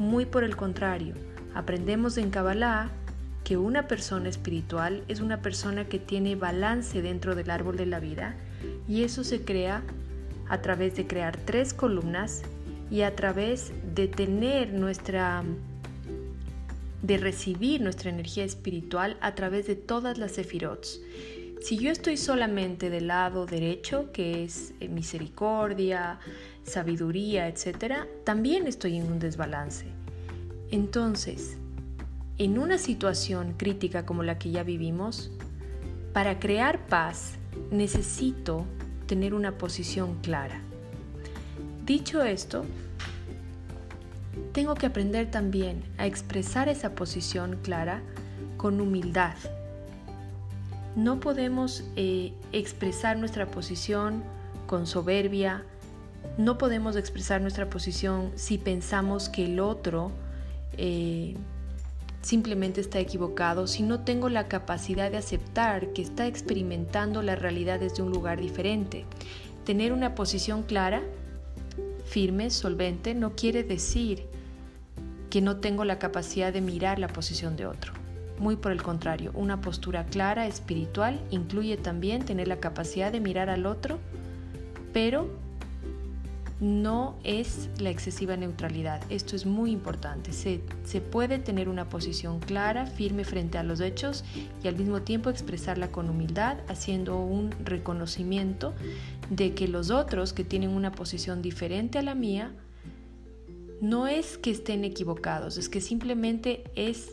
Muy 0.00 0.24
por 0.24 0.44
el 0.44 0.56
contrario, 0.56 1.12
aprendemos 1.54 2.16
en 2.16 2.30
Kabbalah 2.30 2.90
que 3.44 3.58
una 3.58 3.86
persona 3.86 4.30
espiritual 4.30 5.04
es 5.08 5.20
una 5.20 5.42
persona 5.42 5.84
que 5.90 5.98
tiene 5.98 6.36
balance 6.36 7.02
dentro 7.02 7.34
del 7.34 7.50
árbol 7.50 7.76
de 7.76 7.84
la 7.84 8.00
vida 8.00 8.34
y 8.88 9.02
eso 9.02 9.24
se 9.24 9.44
crea 9.44 9.82
a 10.48 10.62
través 10.62 10.96
de 10.96 11.06
crear 11.06 11.36
tres 11.36 11.74
columnas 11.74 12.40
y 12.90 13.02
a 13.02 13.14
través 13.14 13.74
de 13.94 14.08
tener 14.08 14.72
nuestra 14.72 15.44
de 17.02 17.18
recibir 17.18 17.82
nuestra 17.82 18.08
energía 18.08 18.44
espiritual 18.44 19.18
a 19.20 19.34
través 19.34 19.66
de 19.66 19.76
todas 19.76 20.16
las 20.16 20.32
sefirots. 20.32 20.98
Si 21.60 21.76
yo 21.76 21.90
estoy 21.90 22.16
solamente 22.16 22.88
del 22.88 23.08
lado 23.08 23.44
derecho, 23.44 24.10
que 24.12 24.44
es 24.44 24.72
eh, 24.80 24.88
misericordia, 24.88 26.18
sabiduría, 26.70 27.48
etc., 27.48 28.06
también 28.24 28.66
estoy 28.66 28.96
en 28.96 29.12
un 29.12 29.18
desbalance. 29.18 29.86
Entonces, 30.70 31.58
en 32.38 32.58
una 32.58 32.78
situación 32.78 33.54
crítica 33.56 34.06
como 34.06 34.22
la 34.22 34.38
que 34.38 34.50
ya 34.50 34.62
vivimos, 34.62 35.30
para 36.14 36.38
crear 36.38 36.86
paz 36.86 37.34
necesito 37.70 38.64
tener 39.06 39.34
una 39.34 39.58
posición 39.58 40.16
clara. 40.22 40.60
Dicho 41.84 42.22
esto, 42.22 42.64
tengo 44.52 44.74
que 44.74 44.86
aprender 44.86 45.30
también 45.30 45.82
a 45.98 46.06
expresar 46.06 46.68
esa 46.68 46.94
posición 46.94 47.58
clara 47.62 48.02
con 48.56 48.80
humildad. 48.80 49.34
No 50.96 51.20
podemos 51.20 51.84
eh, 51.96 52.32
expresar 52.52 53.16
nuestra 53.18 53.46
posición 53.46 54.22
con 54.66 54.86
soberbia, 54.86 55.64
no 56.38 56.58
podemos 56.58 56.96
expresar 56.96 57.40
nuestra 57.40 57.68
posición 57.68 58.32
si 58.34 58.58
pensamos 58.58 59.28
que 59.28 59.44
el 59.44 59.60
otro 59.60 60.10
eh, 60.76 61.34
simplemente 62.22 62.80
está 62.80 62.98
equivocado, 62.98 63.66
si 63.66 63.82
no 63.82 64.00
tengo 64.00 64.28
la 64.28 64.48
capacidad 64.48 65.10
de 65.10 65.16
aceptar 65.16 65.92
que 65.92 66.02
está 66.02 66.26
experimentando 66.26 67.22
la 67.22 67.36
realidad 67.36 67.80
desde 67.80 68.02
un 68.02 68.10
lugar 68.10 68.40
diferente. 68.40 69.04
Tener 69.64 69.92
una 69.92 70.14
posición 70.14 70.62
clara, 70.62 71.02
firme, 72.04 72.50
solvente, 72.50 73.14
no 73.14 73.34
quiere 73.36 73.62
decir 73.62 74.26
que 75.30 75.40
no 75.40 75.58
tengo 75.58 75.84
la 75.84 75.98
capacidad 75.98 76.52
de 76.52 76.60
mirar 76.60 76.98
la 76.98 77.08
posición 77.08 77.56
de 77.56 77.66
otro. 77.66 77.92
Muy 78.38 78.56
por 78.56 78.72
el 78.72 78.82
contrario, 78.82 79.30
una 79.34 79.60
postura 79.60 80.06
clara, 80.06 80.46
espiritual, 80.46 81.20
incluye 81.30 81.76
también 81.76 82.24
tener 82.24 82.48
la 82.48 82.58
capacidad 82.58 83.12
de 83.12 83.20
mirar 83.20 83.50
al 83.50 83.66
otro, 83.66 83.98
pero 84.92 85.28
no 86.60 87.18
es 87.24 87.70
la 87.78 87.90
excesiva 87.90 88.36
neutralidad. 88.36 89.02
Esto 89.10 89.34
es 89.34 89.46
muy 89.46 89.70
importante. 89.70 90.32
Se, 90.32 90.60
puede 91.00 91.38
tener 91.38 91.68
una 91.68 91.88
posición 91.88 92.38
clara, 92.38 92.86
firme 92.86 93.24
frente 93.24 93.56
a 93.56 93.62
los 93.62 93.80
hechos 93.80 94.24
y 94.62 94.68
al 94.68 94.76
mismo 94.76 95.02
tiempo 95.02 95.30
expresarla 95.30 95.90
con 95.90 96.10
humildad, 96.10 96.58
haciendo 96.68 97.18
un 97.18 97.50
reconocimiento 97.64 98.74
de 99.30 99.54
que 99.54 99.68
los 99.68 99.90
otros 99.90 100.32
que 100.34 100.44
tienen 100.44 100.70
una 100.70 100.92
posición 100.92 101.40
diferente 101.40 101.98
a 101.98 102.02
la 102.02 102.14
mía 102.14 102.52
no 103.80 104.06
es 104.06 104.36
que 104.36 104.50
estén 104.50 104.84
equivocados, 104.84 105.56
es 105.56 105.70
que 105.70 105.80
simplemente 105.80 106.64
es 106.74 107.12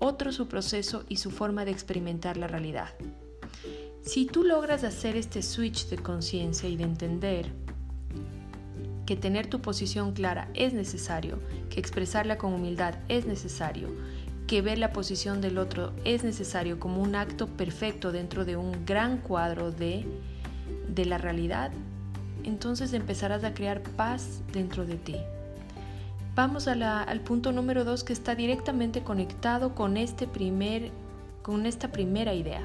otro 0.00 0.32
su 0.32 0.48
proceso 0.48 1.04
y 1.08 1.16
su 1.16 1.30
forma 1.30 1.64
de 1.64 1.70
experimentar 1.70 2.36
la 2.36 2.48
realidad. 2.48 2.88
Si 4.02 4.26
tú 4.26 4.42
logras 4.42 4.82
hacer 4.82 5.14
este 5.14 5.42
switch 5.42 5.88
de 5.88 5.98
conciencia 5.98 6.68
y 6.68 6.76
de 6.76 6.84
entender 6.84 7.52
que 9.10 9.16
tener 9.16 9.48
tu 9.48 9.60
posición 9.60 10.12
clara 10.12 10.46
es 10.54 10.72
necesario, 10.72 11.40
que 11.68 11.80
expresarla 11.80 12.38
con 12.38 12.52
humildad 12.52 12.94
es 13.08 13.26
necesario, 13.26 13.88
que 14.46 14.62
ver 14.62 14.78
la 14.78 14.92
posición 14.92 15.40
del 15.40 15.58
otro 15.58 15.92
es 16.04 16.22
necesario 16.22 16.78
como 16.78 17.02
un 17.02 17.16
acto 17.16 17.48
perfecto 17.48 18.12
dentro 18.12 18.44
de 18.44 18.56
un 18.56 18.86
gran 18.86 19.18
cuadro 19.18 19.72
de, 19.72 20.06
de 20.94 21.04
la 21.06 21.18
realidad, 21.18 21.72
entonces 22.44 22.92
empezarás 22.92 23.42
a 23.42 23.52
crear 23.52 23.82
paz 23.82 24.42
dentro 24.52 24.86
de 24.86 24.94
ti. 24.94 25.16
Vamos 26.36 26.68
al 26.68 27.20
punto 27.22 27.50
número 27.50 27.84
dos 27.84 28.04
que 28.04 28.12
está 28.12 28.36
directamente 28.36 29.02
conectado 29.02 29.74
con, 29.74 29.96
este 29.96 30.28
primer, 30.28 30.92
con 31.42 31.66
esta 31.66 31.90
primera 31.90 32.32
idea. 32.32 32.62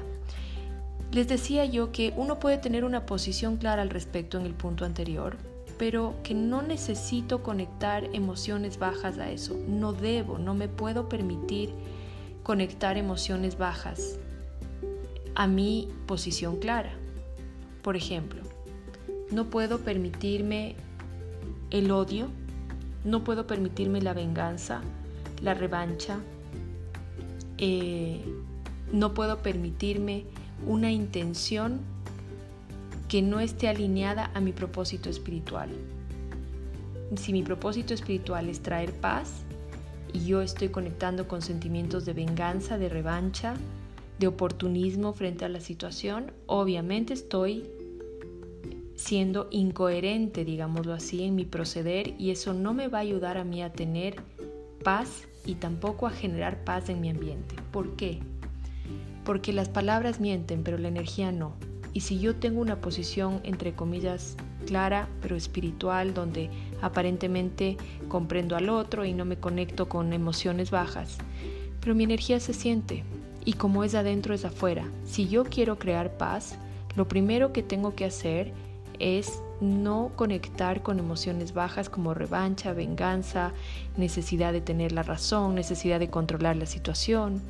Les 1.10 1.26
decía 1.26 1.64
yo 1.64 1.90
que 1.90 2.14
uno 2.16 2.38
puede 2.38 2.58
tener 2.58 2.84
una 2.84 3.04
posición 3.04 3.56
clara 3.56 3.82
al 3.82 3.90
respecto 3.90 4.38
en 4.38 4.46
el 4.46 4.54
punto 4.54 4.84
anterior, 4.84 5.38
pero 5.78 6.14
que 6.22 6.34
no 6.34 6.62
necesito 6.62 7.42
conectar 7.42 8.04
emociones 8.12 8.78
bajas 8.78 9.18
a 9.18 9.30
eso. 9.30 9.56
No 9.68 9.92
debo, 9.92 10.38
no 10.38 10.54
me 10.54 10.68
puedo 10.68 11.08
permitir 11.08 11.70
conectar 12.42 12.96
emociones 12.96 13.58
bajas 13.58 14.18
a 15.34 15.46
mi 15.46 15.88
posición 16.06 16.56
clara. 16.56 16.92
Por 17.82 17.96
ejemplo, 17.96 18.42
no 19.30 19.46
puedo 19.46 19.80
permitirme 19.80 20.76
el 21.70 21.90
odio 21.90 22.28
no 23.06 23.22
puedo 23.22 23.46
permitirme 23.46 24.02
la 24.02 24.12
venganza, 24.14 24.82
la 25.40 25.54
revancha, 25.54 26.18
eh, 27.56 28.20
No 28.92 29.14
puedo 29.14 29.38
permitirme 29.42 30.24
una 30.66 30.90
intención 30.92 31.80
que 33.08 33.22
no 33.22 33.40
esté 33.40 33.68
alineada 33.68 34.30
a 34.34 34.40
mi 34.40 34.52
propósito 34.52 35.08
espiritual. 35.08 35.70
Si 37.16 37.32
mi 37.32 37.42
propósito 37.42 37.94
espiritual 37.94 38.48
es 38.48 38.60
traer 38.60 38.92
paz 38.92 39.44
y 40.12 40.26
yo 40.26 40.42
estoy 40.42 40.68
conectando 40.68 41.28
con 41.28 41.40
sentimientos 41.40 42.04
de 42.04 42.12
venganza, 42.12 42.78
de 42.78 42.88
revancha, 42.88 43.54
de 44.18 44.26
oportunismo 44.26 45.12
frente 45.12 45.44
a 45.44 45.48
la 45.48 45.60
situación, 45.60 46.32
obviamente 46.46 47.14
estoy 47.14 47.68
siendo 48.96 49.46
incoherente, 49.50 50.44
digámoslo 50.44 50.94
así, 50.94 51.22
en 51.22 51.34
mi 51.36 51.44
proceder 51.44 52.14
y 52.18 52.30
eso 52.30 52.54
no 52.54 52.74
me 52.74 52.88
va 52.88 52.98
a 52.98 53.02
ayudar 53.02 53.36
a 53.36 53.44
mí 53.44 53.62
a 53.62 53.72
tener 53.72 54.16
paz 54.82 55.28
y 55.44 55.56
tampoco 55.56 56.06
a 56.06 56.10
generar 56.10 56.64
paz 56.64 56.88
en 56.88 57.00
mi 57.00 57.10
ambiente. 57.10 57.54
¿Por 57.70 57.94
qué? 57.94 58.20
Porque 59.24 59.52
las 59.52 59.68
palabras 59.68 60.18
mienten, 60.18 60.62
pero 60.62 60.78
la 60.78 60.88
energía 60.88 61.30
no. 61.30 61.54
Y 61.96 62.00
si 62.00 62.18
yo 62.18 62.36
tengo 62.36 62.60
una 62.60 62.76
posición, 62.76 63.40
entre 63.42 63.72
comillas, 63.72 64.36
clara, 64.66 65.08
pero 65.22 65.34
espiritual, 65.34 66.12
donde 66.12 66.50
aparentemente 66.82 67.78
comprendo 68.08 68.54
al 68.54 68.68
otro 68.68 69.06
y 69.06 69.14
no 69.14 69.24
me 69.24 69.38
conecto 69.38 69.88
con 69.88 70.12
emociones 70.12 70.70
bajas, 70.70 71.16
pero 71.80 71.94
mi 71.94 72.04
energía 72.04 72.38
se 72.38 72.52
siente, 72.52 73.02
y 73.46 73.54
como 73.54 73.82
es 73.82 73.94
adentro 73.94 74.34
es 74.34 74.44
afuera. 74.44 74.84
Si 75.06 75.26
yo 75.26 75.44
quiero 75.44 75.78
crear 75.78 76.18
paz, 76.18 76.58
lo 76.96 77.08
primero 77.08 77.54
que 77.54 77.62
tengo 77.62 77.94
que 77.94 78.04
hacer 78.04 78.52
es 78.98 79.40
no 79.62 80.10
conectar 80.16 80.82
con 80.82 80.98
emociones 80.98 81.54
bajas 81.54 81.88
como 81.88 82.12
revancha, 82.12 82.74
venganza, 82.74 83.52
necesidad 83.96 84.52
de 84.52 84.60
tener 84.60 84.92
la 84.92 85.02
razón, 85.02 85.54
necesidad 85.54 85.98
de 85.98 86.10
controlar 86.10 86.56
la 86.56 86.66
situación, 86.66 87.40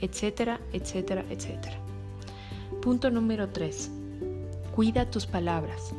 etcétera, 0.00 0.62
etcétera, 0.72 1.26
etcétera. 1.28 1.87
Punto 2.82 3.10
número 3.10 3.48
3. 3.48 3.90
Cuida 4.74 5.10
tus 5.10 5.26
palabras. 5.26 5.92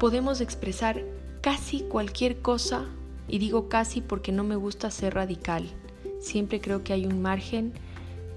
Podemos 0.00 0.40
expresar 0.40 1.04
casi 1.42 1.82
cualquier 1.82 2.40
cosa, 2.40 2.86
y 3.28 3.38
digo 3.38 3.68
casi 3.68 4.00
porque 4.00 4.32
no 4.32 4.44
me 4.44 4.56
gusta 4.56 4.90
ser 4.90 5.14
radical. 5.14 5.68
Siempre 6.20 6.62
creo 6.62 6.82
que 6.84 6.94
hay 6.94 7.04
un 7.04 7.20
margen 7.20 7.74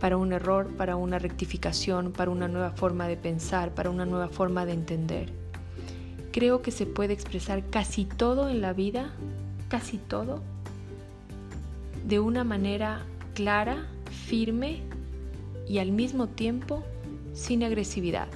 para 0.02 0.18
un 0.18 0.34
error, 0.34 0.68
para 0.76 0.98
una 0.98 1.20
rectificación, 1.20 2.12
para 2.12 2.32
una 2.32 2.50
nueva 2.50 2.72
forma 2.72 3.08
de 3.08 3.16
pensar, 3.16 3.74
para 3.74 3.90
una 3.90 4.06
nueva 4.06 4.28
forma 4.28 4.66
de 4.66 4.74
entender. 4.74 5.32
Creo 6.34 6.62
que 6.62 6.72
se 6.72 6.86
puede 6.86 7.14
expresar 7.14 7.64
casi 7.70 8.04
todo 8.04 8.50
en 8.50 8.60
la 8.60 8.74
vida, 8.74 9.14
casi 9.70 9.98
todo, 9.98 10.42
de 12.06 12.20
una 12.20 12.44
manera 12.44 13.06
clara, 13.34 13.88
firme 14.28 14.82
y 15.70 15.80
al 15.80 15.92
mismo 15.92 16.28
tiempo 16.28 16.84
sin 17.34 17.64
agresividad. 17.64 18.28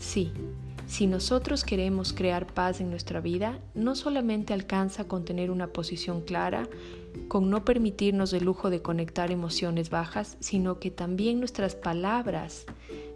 Sí, 0.00 0.32
si 0.88 1.06
nosotros 1.06 1.64
queremos 1.64 2.14
crear 2.14 2.46
paz 2.46 2.80
en 2.80 2.88
nuestra 2.88 3.20
vida, 3.20 3.58
no 3.74 3.94
solamente 3.94 4.54
alcanza 4.54 5.06
con 5.06 5.24
tener 5.24 5.50
una 5.50 5.66
posición 5.68 6.22
clara, 6.22 6.66
con 7.28 7.50
no 7.50 7.62
permitirnos 7.64 8.32
el 8.32 8.44
lujo 8.44 8.70
de 8.70 8.80
conectar 8.80 9.30
emociones 9.30 9.90
bajas, 9.90 10.38
sino 10.40 10.78
que 10.78 10.90
también 10.90 11.40
nuestras 11.40 11.74
palabras 11.74 12.64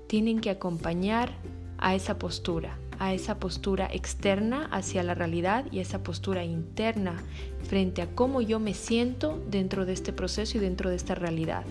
tienen 0.07 0.41
que 0.41 0.51
acompañar 0.51 1.33
a 1.79 1.95
esa 1.95 2.19
postura, 2.19 2.79
a 2.99 3.15
esa 3.15 3.39
postura 3.39 3.89
externa 3.91 4.69
hacia 4.71 5.03
la 5.03 5.15
realidad 5.15 5.65
y 5.73 5.79
a 5.79 5.83
esa 5.83 6.03
postura 6.03 6.45
interna 6.45 7.17
frente 7.63 8.03
a 8.03 8.15
cómo 8.15 8.43
yo 8.43 8.61
me 8.61 8.75
siento 8.75 9.43
dentro 9.51 9.87
de 9.87 9.95
este 9.95 10.13
proceso 10.13 10.59
y 10.59 10.61
dentro 10.61 10.91
de 10.91 10.97
esta 10.97 11.15
realidad. 11.15 11.65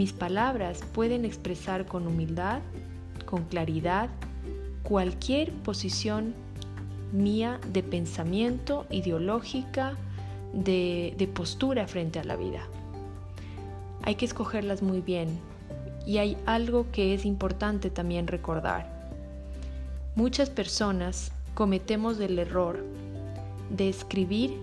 Mis 0.00 0.14
palabras 0.14 0.80
pueden 0.94 1.26
expresar 1.26 1.84
con 1.84 2.06
humildad, 2.06 2.62
con 3.26 3.44
claridad, 3.44 4.08
cualquier 4.82 5.52
posición 5.52 6.32
mía 7.12 7.60
de 7.70 7.82
pensamiento, 7.82 8.86
ideológica, 8.88 9.98
de, 10.54 11.30
postura 11.34 11.86
frente 11.86 12.18
a 12.18 12.24
la 12.24 12.36
vida. 12.36 12.62
Hay 14.02 14.14
que 14.14 14.24
escogerlas 14.24 14.80
muy 14.80 15.02
bien 15.02 15.38
y 16.06 16.16
hay 16.16 16.38
algo 16.46 16.90
que 16.92 17.12
es 17.12 17.26
importante 17.26 17.90
también 17.90 18.26
recordar. 18.26 19.10
Muchas 20.14 20.48
personas 20.48 21.30
cometemos 21.52 22.18
el 22.20 22.38
error 22.38 22.82
de 23.68 23.90
escribir 23.90 24.58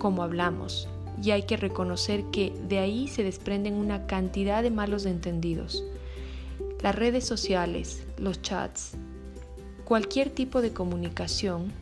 como 0.00 0.24
hablamos 0.24 0.88
y 1.22 1.32
hay 1.32 1.42
que 1.42 1.56
reconocer 1.56 2.24
que 2.32 2.52
de 2.68 2.78
ahí 2.78 3.08
se 3.08 3.22
desprenden 3.22 3.74
una 3.74 4.06
cantidad 4.06 4.62
de 4.62 4.70
malos 4.70 5.06
entendidos. 5.06 5.84
Las 6.82 6.94
redes 6.94 7.26
sociales, 7.26 8.02
los 8.18 8.40
chats, 8.42 8.92
cualquier 9.84 10.30
tipo 10.30 10.62
de 10.62 10.72
comunicación 10.72 11.72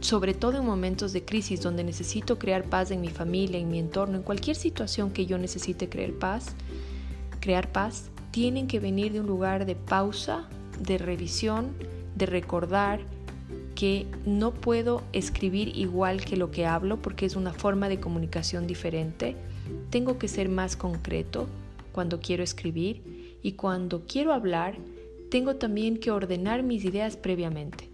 sobre 0.00 0.32
todo 0.32 0.58
en 0.58 0.64
momentos 0.64 1.12
de 1.12 1.24
crisis 1.24 1.60
donde 1.60 1.84
necesito 1.84 2.38
crear 2.38 2.64
paz 2.64 2.90
en 2.90 3.00
mi 3.00 3.08
familia, 3.08 3.58
en 3.58 3.70
mi 3.70 3.78
entorno, 3.78 4.16
en 4.16 4.22
cualquier 4.22 4.56
situación 4.56 5.10
que 5.10 5.26
yo 5.26 5.38
necesite 5.38 5.88
crear 5.88 6.12
paz, 6.12 6.54
crear 7.40 7.70
paz, 7.70 8.10
tienen 8.30 8.66
que 8.66 8.80
venir 8.80 9.12
de 9.12 9.20
un 9.20 9.26
lugar 9.26 9.66
de 9.66 9.74
pausa, 9.74 10.48
de 10.78 10.98
revisión, 10.98 11.74
de 12.16 12.26
recordar 12.26 13.00
que 13.80 14.06
no 14.26 14.52
puedo 14.52 15.02
escribir 15.14 15.74
igual 15.74 16.22
que 16.22 16.36
lo 16.36 16.50
que 16.50 16.66
hablo 16.66 17.00
porque 17.00 17.24
es 17.24 17.34
una 17.34 17.54
forma 17.54 17.88
de 17.88 17.98
comunicación 17.98 18.66
diferente. 18.66 19.36
Tengo 19.88 20.18
que 20.18 20.28
ser 20.28 20.50
más 20.50 20.76
concreto 20.76 21.48
cuando 21.90 22.20
quiero 22.20 22.42
escribir 22.42 23.38
y 23.42 23.52
cuando 23.52 24.02
quiero 24.06 24.34
hablar, 24.34 24.76
tengo 25.30 25.56
también 25.56 25.96
que 25.96 26.10
ordenar 26.10 26.62
mis 26.62 26.84
ideas 26.84 27.16
previamente. 27.16 27.88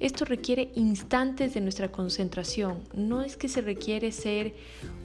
Esto 0.00 0.24
requiere 0.24 0.70
instantes 0.74 1.52
de 1.52 1.60
nuestra 1.60 1.92
concentración. 1.92 2.78
No 2.94 3.20
es 3.20 3.36
que 3.36 3.48
se 3.48 3.60
requiere 3.60 4.12
ser 4.12 4.54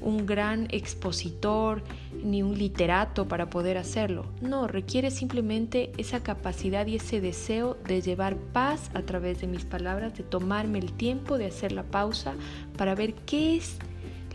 un 0.02 0.26
gran 0.26 0.68
expositor 0.72 1.84
ni 2.24 2.44
un 2.44 2.58
literato 2.58 3.28
para 3.28 3.50
poder 3.50 3.78
hacerlo. 3.78 4.26
No, 4.42 4.68
requiere 4.68 5.12
simplemente 5.12 5.92
esa 5.98 6.22
capacidad 6.22 6.86
y 6.88 6.96
ese 6.96 7.22
deseo 7.22 7.78
de 7.88 8.02
llevar 8.02 8.36
paz 8.36 8.92
a 8.94 9.02
través 9.02 9.42
de 9.42 9.48
mis 9.48 9.66
palabras, 9.66 10.16
de 10.16 10.24
tomarme 10.24 10.80
el 10.80 10.94
tiempo 10.94 11.38
de 11.38 11.48
hacer 11.48 11.72
la 11.72 11.84
pausa 11.84 12.34
para 12.78 12.96
ver 12.96 13.14
qué 13.14 13.56
es 13.56 13.78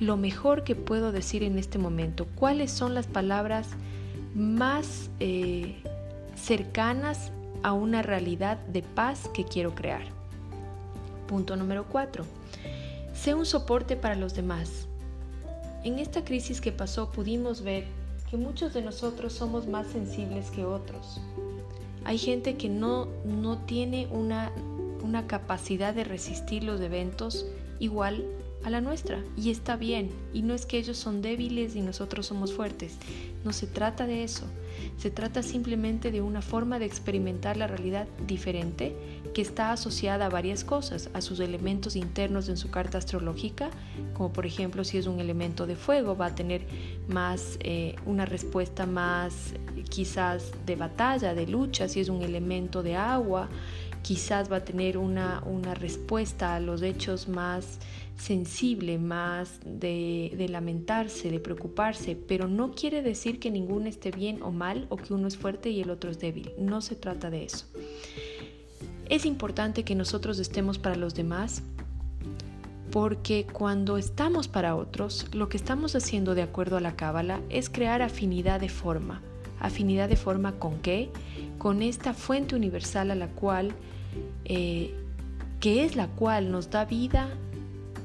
lo 0.01 0.17
mejor 0.17 0.65
que 0.65 0.75
puedo 0.75 1.13
decir 1.13 1.43
en 1.43 1.59
este 1.59 1.79
momento, 1.79 2.27
cuáles 2.35 2.71
son 2.71 2.95
las 2.95 3.07
palabras 3.07 3.69
más 4.35 5.11
eh, 5.21 5.77
cercanas 6.35 7.33
a 7.63 7.73
una 7.73 8.03
realidad 8.03 8.59
de 8.67 8.83
paz 8.83 9.31
que 9.33 9.45
quiero 9.45 9.75
crear. 9.75 10.03
Punto 11.27 11.57
número 11.57 11.87
4. 11.89 12.25
Sé 13.15 13.35
un 13.35 13.47
soporte 13.47 13.97
para 13.97 14.15
los 14.15 14.35
demás. 14.35 14.87
En 15.87 16.01
esta 16.01 16.25
crisis 16.25 16.61
que 16.61 16.73
pasó 16.73 17.13
pudimos 17.13 17.63
ver 17.63 17.85
que 18.29 18.37
muchos 18.37 18.75
de 18.75 18.83
nosotros 18.83 19.33
somos 19.33 19.69
más 19.69 19.87
sensibles 19.87 20.51
que 20.51 20.65
otros. 20.65 21.21
Hay 22.05 22.19
gente 22.19 22.57
que 22.57 22.69
no, 22.69 23.07
no 23.25 23.59
tiene 23.59 24.09
una, 24.11 24.51
una 25.05 25.29
capacidad 25.29 25.95
de 25.95 26.03
resistir 26.03 26.65
los 26.65 26.81
eventos 26.81 27.47
igual 27.79 28.25
a 28.65 28.71
la 28.71 28.81
nuestra 28.81 29.23
y 29.37 29.51
está 29.51 29.77
bien 29.77 30.11
y 30.33 30.43
no 30.43 30.55
es 30.55 30.67
que 30.67 30.79
ellos 30.79 30.97
son 30.97 31.23
débiles 31.23 31.77
y 31.77 31.83
nosotros 31.83 32.27
somos 32.27 32.53
fuertes 32.53 32.97
no 33.45 33.53
se 33.53 33.69
trata 33.69 34.07
de 34.07 34.25
eso 34.25 34.45
se 34.97 35.11
trata 35.11 35.43
simplemente 35.43 36.11
de 36.11 36.21
una 36.21 36.43
forma 36.43 36.81
de 36.81 36.87
experimentar 36.87 37.57
la 37.57 37.69
realidad 37.69 38.09
diferente 38.27 38.97
que 39.37 39.43
está 39.43 39.71
asociada 39.71 40.25
a 40.25 40.29
varias 40.31 40.65
cosas 40.65 41.11
a 41.13 41.21
sus 41.21 41.41
elementos 41.41 41.95
internos 41.95 42.49
en 42.49 42.57
su 42.57 42.71
carta 42.71 42.97
astrológica 42.97 43.69
como 44.15 44.33
por 44.33 44.47
ejemplo 44.47 44.83
si 44.83 44.97
es 44.97 45.07
un 45.07 45.21
elemento 45.21 45.67
de 45.67 45.77
fuego 45.77 46.17
va 46.17 46.29
a 46.29 46.35
tener 46.35 46.63
más 47.07 47.59
eh, 47.61 47.97
una 48.07 48.25
respuesta 48.25 48.87
más 48.87 49.53
quizás 49.91 50.53
de 50.65 50.77
batalla 50.77 51.35
de 51.35 51.47
lucha 51.47 51.87
si 51.87 52.01
es 52.01 52.09
un 52.09 52.23
elemento 52.23 52.83
de 52.83 52.97
agua 52.97 53.51
quizás 54.01 54.51
va 54.51 54.57
a 54.57 54.65
tener 54.65 54.97
una, 54.97 55.43
una 55.45 55.75
respuesta 55.75 56.55
a 56.55 56.61
los 56.61 56.81
hechos 56.81 57.29
más 57.29 57.79
sensible, 58.17 58.99
más 58.99 59.61
de, 59.67 60.33
de, 60.39 60.49
lamentarse, 60.49 61.31
de 61.31 61.41
preocuparse, 61.41 62.17
pero 62.17 62.49
no 62.49 62.71
quiere 62.71 63.03
decir 63.03 63.39
que 63.41 63.51
ninguno 63.51 63.89
esté 63.89 64.13
bien 64.13 64.43
o 64.43 64.53
mal 64.53 64.87
o 64.89 64.97
que 64.97 65.13
uno 65.13 65.29
es 65.29 65.37
fuerte 65.37 65.69
y 65.71 65.83
el 65.83 65.91
otro 65.91 66.11
es 66.11 66.19
débil. 66.19 66.53
No 66.57 66.81
se 66.81 66.95
trata 66.95 67.29
de 67.29 67.45
eso. 67.45 67.67
Es 69.09 69.25
importante 69.25 69.85
que 69.85 69.95
nosotros 69.95 70.39
estemos 70.39 70.79
para 70.79 70.97
los 70.97 71.15
demás 71.15 71.63
porque 72.91 73.47
cuando 73.53 73.99
estamos 73.99 74.49
para 74.49 74.75
otros, 74.75 75.27
lo 75.35 75.49
que 75.49 75.57
estamos 75.57 75.95
haciendo 75.95 76.35
de 76.35 76.43
acuerdo 76.43 76.77
a 76.77 76.81
la 76.81 76.97
cábala 76.97 77.41
es 77.49 77.69
crear 77.69 78.03
afinidad 78.03 78.61
de 78.61 78.69
forma. 78.69 79.21
¿Afinidad 79.61 80.09
de 80.09 80.17
forma 80.17 80.53
con 80.53 80.79
qué? 80.79 81.11
Con 81.59 81.83
esta 81.83 82.15
fuente 82.15 82.55
universal 82.57 83.11
a 83.11 83.15
la 83.15 83.29
cual 83.29 83.73
eh, 84.45 84.95
que 85.61 85.85
es 85.85 85.97
la 85.97 86.09
cual 86.09 86.51
nos 86.51 86.71
da 86.71 86.85
vida 86.85 87.29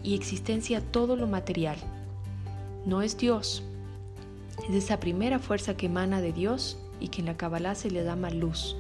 y 0.04 0.16
existencia 0.16 0.82
todo 0.82 1.16
lo 1.16 1.28
material. 1.28 1.78
No 2.86 3.02
es 3.02 3.18
Dios, 3.18 3.64
Es 4.70 4.76
esa 4.76 5.00
primera 5.00 5.40
fuerza 5.40 5.76
que 5.76 5.88
emana 5.88 6.22
de 6.22 6.34
Dios 6.34 6.78
y 7.00 7.08
que 7.08 7.22
en 7.22 7.28
la 7.28 7.38
Kabbalah 7.38 7.76
se 7.76 7.90
le 7.90 8.04
llama 8.04 8.30
luz. 8.30 8.76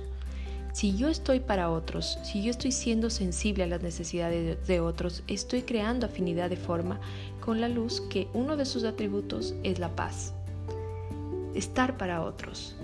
Si 0.73 0.95
yo 0.95 1.09
estoy 1.09 1.41
para 1.41 1.69
otros, 1.69 2.17
si 2.23 2.43
yo 2.43 2.49
estoy 2.49 2.71
siendo 2.71 3.09
sensible 3.09 3.65
a 3.65 3.67
las 3.67 3.81
necesidades 3.81 4.65
de 4.67 4.79
otros, 4.79 5.21
estoy 5.27 5.63
creando 5.63 6.05
afinidad 6.05 6.49
de 6.49 6.55
forma 6.55 7.01
con 7.41 7.59
la 7.59 7.67
luz 7.67 7.99
que 8.09 8.29
uno 8.33 8.55
de 8.55 8.65
sus 8.65 8.85
atributos 8.85 9.53
es 9.63 9.79
la 9.79 9.93
paz. 9.95 10.33
Estar 11.53 11.97
para 11.97 12.23
otros, 12.23 12.77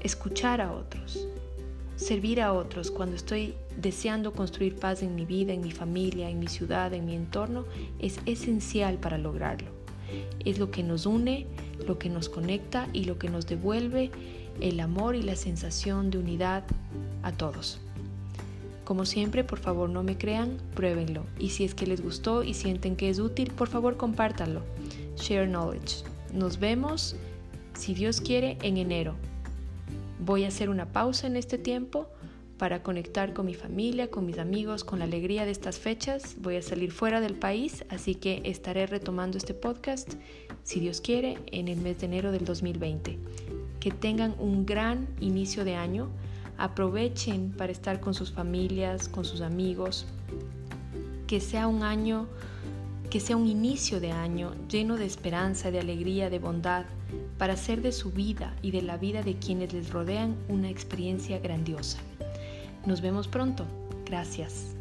escuchar 0.00 0.60
a 0.60 0.72
otros, 0.72 1.28
servir 1.94 2.40
a 2.40 2.52
otros 2.52 2.90
cuando 2.90 3.14
estoy 3.14 3.54
deseando 3.80 4.32
construir 4.32 4.74
paz 4.74 5.02
en 5.04 5.14
mi 5.14 5.24
vida, 5.24 5.52
en 5.52 5.60
mi 5.60 5.70
familia, 5.70 6.28
en 6.28 6.40
mi 6.40 6.48
ciudad, 6.48 6.92
en 6.94 7.06
mi 7.06 7.14
entorno, 7.14 7.64
es 8.00 8.18
esencial 8.26 8.98
para 8.98 9.18
lograrlo. 9.18 9.70
Es 10.44 10.58
lo 10.58 10.72
que 10.72 10.82
nos 10.82 11.06
une, 11.06 11.46
lo 11.86 11.96
que 11.98 12.10
nos 12.10 12.28
conecta 12.28 12.88
y 12.92 13.04
lo 13.04 13.18
que 13.18 13.28
nos 13.30 13.46
devuelve 13.46 14.10
el 14.60 14.80
amor 14.80 15.16
y 15.16 15.22
la 15.22 15.36
sensación 15.36 16.10
de 16.10 16.18
unidad 16.18 16.64
a 17.22 17.32
todos. 17.32 17.80
Como 18.84 19.06
siempre, 19.06 19.44
por 19.44 19.58
favor 19.58 19.88
no 19.88 20.02
me 20.02 20.18
crean, 20.18 20.58
pruébenlo. 20.74 21.24
Y 21.38 21.50
si 21.50 21.64
es 21.64 21.74
que 21.74 21.86
les 21.86 22.02
gustó 22.02 22.42
y 22.42 22.52
sienten 22.52 22.96
que 22.96 23.08
es 23.08 23.18
útil, 23.18 23.50
por 23.50 23.68
favor 23.68 23.96
compártanlo. 23.96 24.60
Share 25.16 25.48
knowledge. 25.48 26.04
Nos 26.34 26.58
vemos, 26.60 27.16
si 27.72 27.94
Dios 27.94 28.20
quiere, 28.20 28.58
en 28.62 28.76
enero. 28.76 29.14
Voy 30.20 30.44
a 30.44 30.48
hacer 30.48 30.68
una 30.68 30.92
pausa 30.92 31.26
en 31.26 31.36
este 31.36 31.56
tiempo 31.56 32.08
para 32.58 32.82
conectar 32.82 33.32
con 33.32 33.46
mi 33.46 33.54
familia, 33.54 34.10
con 34.10 34.26
mis 34.26 34.38
amigos, 34.38 34.84
con 34.84 34.98
la 34.98 35.06
alegría 35.06 35.44
de 35.44 35.50
estas 35.50 35.78
fechas. 35.78 36.36
Voy 36.38 36.56
a 36.56 36.62
salir 36.62 36.92
fuera 36.92 37.20
del 37.20 37.34
país, 37.34 37.84
así 37.88 38.14
que 38.14 38.42
estaré 38.44 38.86
retomando 38.86 39.38
este 39.38 39.54
podcast, 39.54 40.14
si 40.62 40.80
Dios 40.80 41.00
quiere, 41.00 41.38
en 41.46 41.68
el 41.68 41.78
mes 41.78 42.00
de 42.00 42.06
enero 42.06 42.32
del 42.32 42.44
2020. 42.44 43.18
Que 43.84 43.90
tengan 43.90 44.34
un 44.38 44.64
gran 44.64 45.06
inicio 45.20 45.62
de 45.62 45.74
año. 45.74 46.08
Aprovechen 46.56 47.52
para 47.52 47.70
estar 47.70 48.00
con 48.00 48.14
sus 48.14 48.32
familias, 48.32 49.10
con 49.10 49.26
sus 49.26 49.42
amigos. 49.42 50.06
Que 51.26 51.38
sea 51.38 51.68
un 51.68 51.82
año, 51.82 52.26
que 53.10 53.20
sea 53.20 53.36
un 53.36 53.46
inicio 53.46 54.00
de 54.00 54.10
año 54.10 54.54
lleno 54.70 54.96
de 54.96 55.04
esperanza, 55.04 55.70
de 55.70 55.80
alegría, 55.80 56.30
de 56.30 56.38
bondad, 56.38 56.86
para 57.36 57.52
hacer 57.52 57.82
de 57.82 57.92
su 57.92 58.10
vida 58.10 58.56
y 58.62 58.70
de 58.70 58.80
la 58.80 58.96
vida 58.96 59.22
de 59.22 59.36
quienes 59.36 59.74
les 59.74 59.90
rodean 59.90 60.34
una 60.48 60.70
experiencia 60.70 61.38
grandiosa. 61.38 61.98
Nos 62.86 63.02
vemos 63.02 63.28
pronto. 63.28 63.66
Gracias. 64.06 64.73